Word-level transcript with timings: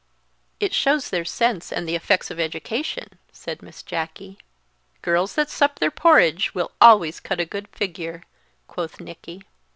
"It 0.59 0.73
shows 0.73 1.11
their 1.11 1.23
sense 1.23 1.71
and 1.71 1.87
the 1.87 1.93
effects 1.93 2.31
of 2.31 2.39
education," 2.39 3.19
said 3.31 3.61
Miss 3.61 3.83
Jacky. 3.83 4.39
"Girls 5.03 5.35
that 5.35 5.51
sup 5.51 5.77
their 5.77 5.91
porridge 5.91 6.55
will 6.55 6.71
always 6.81 7.19
cut 7.19 7.39
a 7.39 7.45
good 7.45 7.67
figure," 7.67 8.23
quoth 8.67 8.99
Nicky. 8.99 9.43